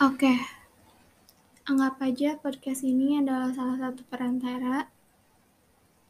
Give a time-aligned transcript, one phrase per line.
[0.00, 0.32] Oke,
[1.68, 4.88] anggap aja podcast ini adalah salah satu perantara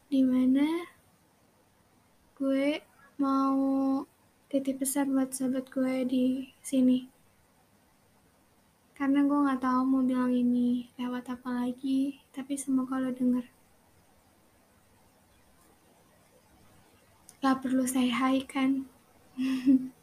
[0.06, 0.86] di mana
[2.38, 2.86] gue
[3.18, 3.58] mau
[4.46, 6.26] titip pesan buat sahabat gue di
[6.62, 7.10] sini.
[8.94, 13.42] Karena gue nggak tahu mau bilang ini lewat apa lagi, tapi semoga lo denger.
[17.42, 18.86] Gak perlu say hi kan?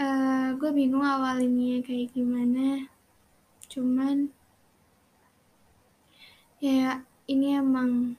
[0.00, 2.88] uh, gue bingung awalinnya kayak gimana.
[3.68, 4.32] Cuman
[6.60, 8.16] ya ini emang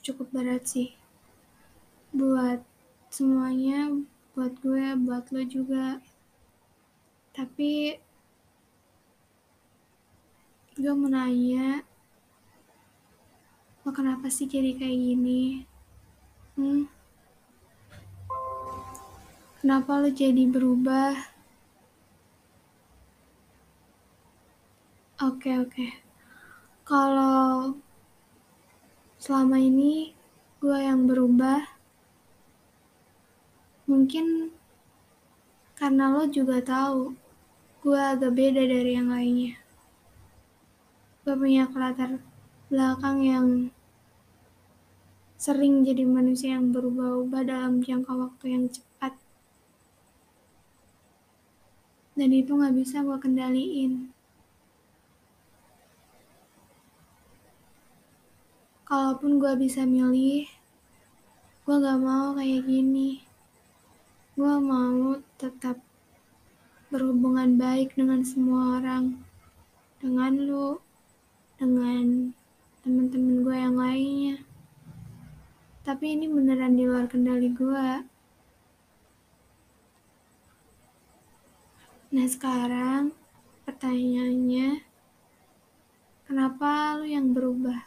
[0.00, 0.94] cukup berat sih
[2.14, 2.62] buat
[3.10, 3.90] semuanya,
[4.34, 5.98] buat gue, buat lo juga.
[7.34, 7.98] Tapi
[10.80, 11.84] gue mau nanya,
[13.84, 15.42] lo kenapa sih jadi kayak gini?
[16.56, 16.99] Hmm?
[19.60, 21.12] Kenapa lo jadi berubah?
[25.20, 25.86] Oke, oke.
[26.88, 27.76] Kalau
[29.20, 30.16] selama ini
[30.64, 31.60] gue yang berubah,
[33.84, 34.48] mungkin
[35.76, 37.12] karena lo juga tahu
[37.84, 39.60] gue agak beda dari yang lainnya.
[41.20, 42.16] Gue punya latar
[42.72, 43.46] belakang yang
[45.36, 49.19] sering jadi manusia yang berubah-ubah dalam jangka waktu yang cepat.
[52.20, 54.12] Dan itu gak bisa gue kendaliin.
[58.84, 60.44] Kalaupun gue bisa milih,
[61.64, 63.24] gue gak mau kayak gini.
[64.36, 65.80] Gue mau tetap
[66.92, 69.16] berhubungan baik dengan semua orang.
[70.04, 70.76] Dengan lu,
[71.56, 72.36] dengan
[72.84, 74.36] temen-temen gue yang lainnya.
[75.88, 78.09] Tapi ini beneran di luar kendali gue.
[82.10, 83.14] Nah sekarang
[83.62, 84.82] pertanyaannya,
[86.26, 87.86] kenapa lu yang berubah?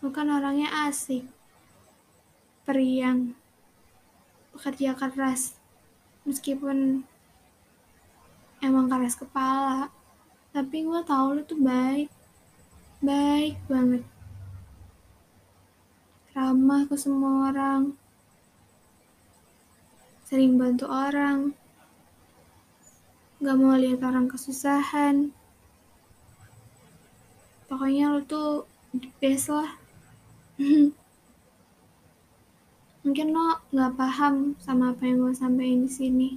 [0.00, 1.28] Lu kan orangnya asik,
[2.64, 3.36] periang,
[4.56, 5.60] bekerja keras,
[6.24, 7.04] meskipun
[8.64, 9.92] emang keras kepala.
[10.56, 12.08] Tapi gue tau lu tuh baik
[13.04, 14.00] baik banget.
[16.32, 18.05] Ramah ke semua orang
[20.26, 21.54] sering bantu orang.
[23.38, 25.30] Gak mau lihat orang kesusahan.
[27.70, 29.78] Pokoknya lu tuh the best lah.
[33.06, 36.30] Mungkin lo gak paham sama apa yang gue sampaikan di sini.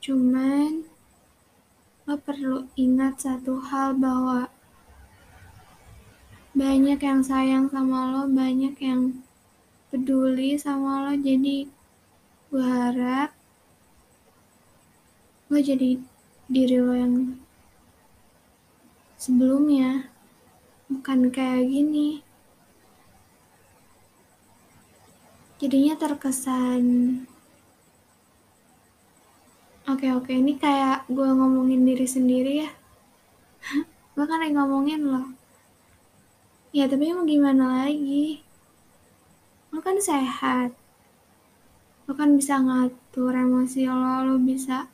[0.00, 0.80] Cuman
[2.08, 4.48] lo perlu ingat satu hal bahwa
[6.56, 9.25] banyak yang sayang sama lo, banyak yang
[9.96, 11.16] peduli sama lo.
[11.16, 11.64] Jadi
[12.52, 13.32] gue harap
[15.48, 15.96] lo jadi
[16.52, 17.40] diri lo yang
[19.16, 20.12] sebelumnya,
[20.92, 22.20] bukan kayak gini.
[25.56, 26.84] Jadinya terkesan
[29.86, 32.70] Oke oke ini kayak gue ngomongin diri sendiri ya.
[34.18, 35.32] gue kan ngomongin lo.
[36.74, 38.45] Ya tapi mau gimana lagi?
[39.76, 40.72] Lo kan sehat.
[42.08, 44.88] Lo kan bisa ngatur emosi lo, lo bisa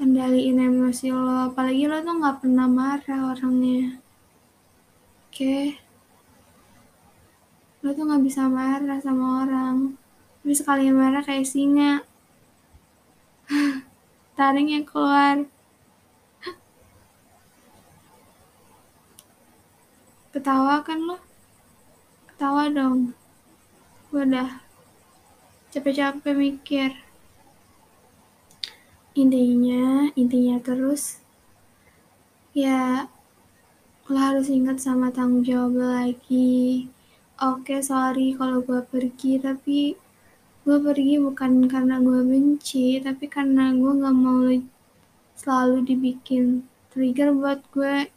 [0.00, 1.52] kendaliin emosi lo.
[1.52, 4.00] Apalagi lo tuh gak pernah marah orangnya.
[5.28, 5.76] Oke.
[7.84, 10.00] Lo tuh gak bisa marah sama orang.
[10.40, 12.00] Tapi sekali marah kayak singa
[14.40, 15.44] taringnya keluar
[20.32, 21.29] ketawa kan lo
[22.40, 23.12] ketawa dong.
[24.08, 24.64] Gue udah
[25.76, 26.96] capek-capek mikir.
[29.12, 31.20] Intinya intinya terus
[32.56, 33.04] ya
[34.08, 36.88] lo harus ingat sama tanggung jawab lagi.
[37.36, 40.00] Oke sorry kalau gue pergi tapi
[40.64, 44.48] gue pergi bukan karena gue benci tapi karena gue gak mau
[45.36, 48.08] selalu dibikin trigger buat gue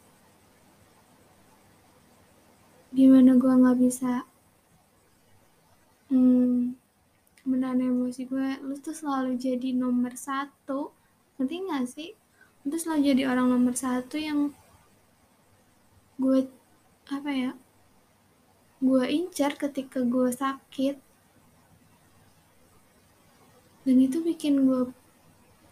[2.94, 4.22] gimana gue gak bisa
[6.14, 6.78] hmm,
[7.50, 10.94] menahan emosi gue lu tuh selalu jadi nomor satu.
[11.42, 12.10] Ngerti gak sih?
[12.62, 14.54] Lu tuh selalu jadi orang nomor satu yang
[16.22, 16.46] gue
[17.10, 17.52] apa ya
[18.78, 21.02] gue incar ketika gue sakit.
[23.90, 24.94] Dan itu bikin gue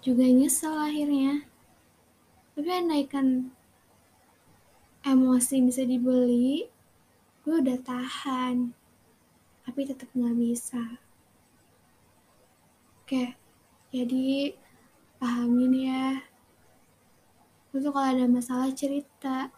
[0.01, 1.45] juga nyesel akhirnya.
[2.57, 3.53] Tapi andaikan
[5.05, 6.80] emosi bisa dibeli
[7.41, 8.77] gue udah tahan
[9.61, 10.81] tapi tetap nggak bisa.
[13.01, 13.37] Oke,
[13.93, 14.55] jadi
[15.21, 16.07] pahamin ya.
[17.71, 19.53] Lu tuh kalau ada masalah cerita.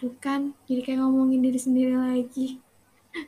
[0.00, 2.56] Tuh kan, jadi kayak ngomongin diri sendiri lagi.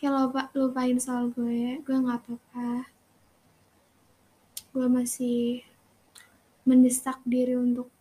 [0.00, 2.88] kayak lupa, lupain soal gue, gue nggak apa-apa.
[4.72, 5.68] Gue masih
[6.64, 7.92] mendesak diri untuk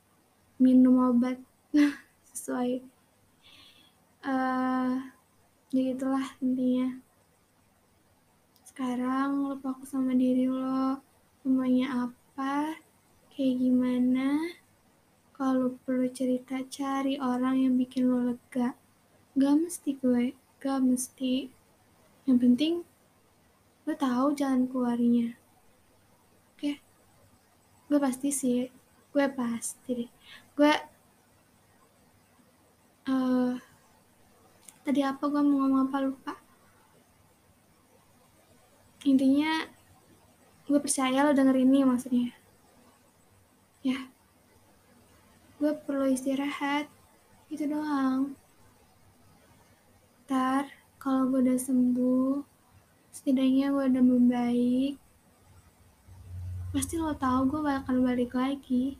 [0.55, 1.41] minum obat
[2.31, 3.00] sesuai
[4.25, 4.93] uh,
[5.73, 6.99] ya gitulah intinya.
[8.65, 11.01] Sekarang lo fokus sama diri lo.
[11.41, 12.77] Semuanya apa?
[13.33, 14.27] Kayak gimana?
[15.33, 18.77] Kalau perlu cerita cari orang yang bikin lo lega.
[19.33, 21.49] Gak mesti gue gak mesti.
[22.29, 22.73] Yang penting
[23.89, 25.33] lo tahu jalan keluarnya.
[26.53, 26.77] Oke?
[27.89, 28.69] Gue pasti sih
[29.11, 30.11] gue pasti deh.
[30.55, 30.73] Gue
[33.09, 33.70] uh,
[34.81, 36.33] tadi apa gue mau ngomong apa lupa.
[39.05, 39.65] Intinya
[40.69, 42.33] gue percaya lo denger ini maksudnya.
[43.81, 44.09] Ya.
[45.57, 46.89] Gue perlu istirahat.
[47.49, 48.37] Itu doang.
[50.25, 50.69] Ntar
[51.01, 52.45] kalau gue udah sembuh
[53.11, 54.95] setidaknya gue udah membaik
[56.71, 58.95] pasti lo tau gue bakal balik lagi.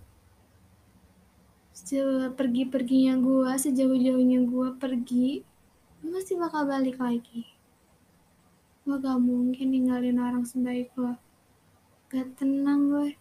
[1.72, 5.51] Sepergi-perginya gue sejauh-jauhnya gue pergi
[6.02, 7.46] gue pasti bakal balik lagi.
[8.82, 11.14] Gue gak mungkin ninggalin orang sebaik lo
[12.12, 13.16] gak tenang gue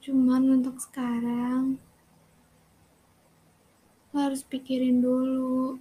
[0.00, 1.78] cuman untuk sekarang
[4.10, 5.78] lo harus pikirin dulu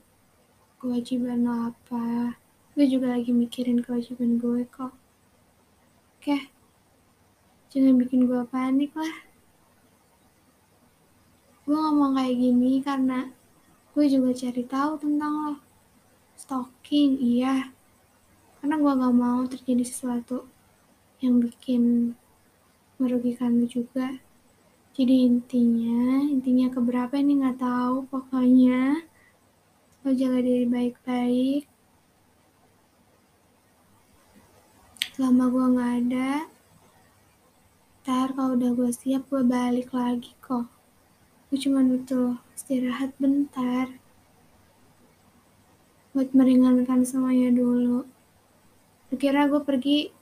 [0.78, 2.38] kewajiban lo apa.
[2.78, 4.94] Gue juga lagi mikirin kewajiban gue kok.
[6.20, 6.52] Oke,
[7.74, 9.16] jangan bikin gue panik lah.
[11.66, 13.39] Gue ngomong kayak gini karena
[14.00, 15.56] gue juga cari tahu tentang lo.
[16.40, 17.76] Stalking, iya.
[18.64, 20.48] Karena gue gak mau terjadi sesuatu
[21.20, 22.16] yang bikin
[22.96, 24.24] merugikan lo juga.
[24.96, 28.08] Jadi intinya, intinya keberapa ini gak tahu.
[28.08, 29.04] Pokoknya
[30.08, 31.68] lo jaga diri baik-baik
[35.12, 36.32] selama gue nggak ada
[38.00, 40.79] ntar kalau udah gue siap gue balik lagi kok
[41.50, 43.90] gue cuma butuh istirahat bentar
[46.14, 48.06] buat meringankan semuanya dulu.
[49.18, 50.14] Kira gue pergi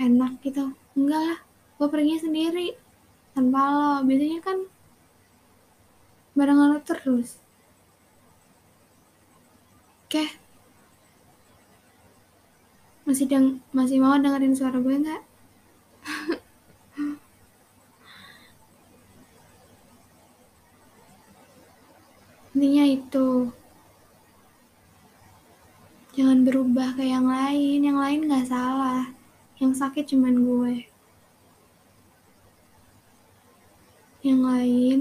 [0.00, 0.72] enak gitu.
[0.96, 1.38] Enggak lah
[1.76, 2.68] gue pergi sendiri
[3.36, 3.92] tanpa lo.
[4.08, 4.58] Biasanya kan
[6.32, 7.36] barengan lo terus.
[10.08, 10.24] Oke.
[13.04, 15.29] Masih deng masih mau dengerin suara gue nggak
[22.60, 23.48] intinya itu.
[26.12, 27.80] Jangan berubah ke yang lain.
[27.80, 29.08] Yang lain nggak salah.
[29.56, 30.74] Yang sakit cuman gue.
[34.20, 34.98] Yang lain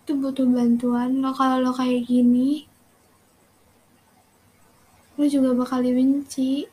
[0.00, 1.20] itu butuh bantuan.
[1.20, 2.64] Lo kalau lo kayak gini
[5.20, 6.64] lo juga bakal dibenci.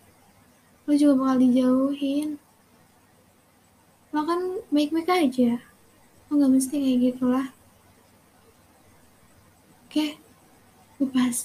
[0.87, 2.39] Lo juga bakal dijauhin.
[4.15, 5.59] Lo kan baik-baik aja.
[6.31, 7.54] Lo gak mesti kayak gitulah
[9.95, 10.11] oke
[10.99, 11.37] gue pas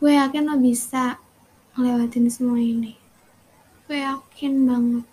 [0.00, 1.20] gue yakin lo bisa
[1.76, 2.96] ngelewatin semua ini.
[3.84, 5.04] Gue yakin banget.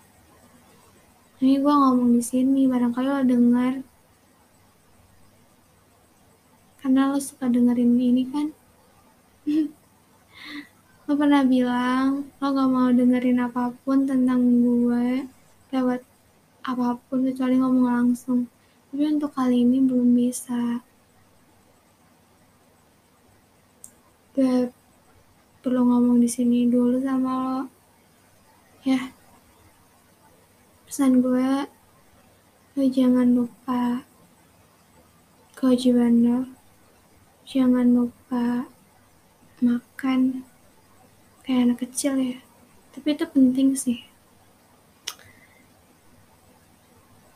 [1.44, 3.84] Ini gue ngomong di sini barangkali lo dengar
[6.80, 8.48] karena lo suka dengerin ini kan?
[11.04, 15.28] Lo pernah bilang lo gak mau dengerin apa pun tentang gue
[15.68, 16.00] lewat
[16.64, 18.48] apa pun kecuali ngomong langsung.
[18.88, 20.80] Tapi untuk kali ini belum bisa
[24.40, 24.72] gue
[25.60, 27.60] perlu ngomong di sini dulu sama lo.
[28.88, 29.12] Ya.
[30.88, 31.68] Pesan gue
[32.72, 34.08] lo jangan lupa
[35.52, 36.40] kewajiban lo.
[37.44, 38.64] Jangan lupa
[39.60, 40.48] makan
[41.44, 42.40] kayak anak kecil ya.
[42.96, 44.00] Tapi itu penting sih.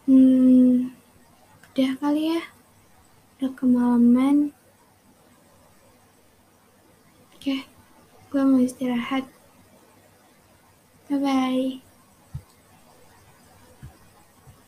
[0.09, 0.89] Hmm
[1.69, 2.49] udah kali ya.
[3.37, 4.57] Udah kemalaman
[7.45, 7.61] oke
[8.33, 9.29] gue mau istirahat.
[11.13, 11.94] Bye bye